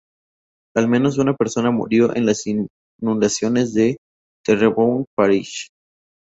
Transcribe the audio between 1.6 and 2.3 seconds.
murió en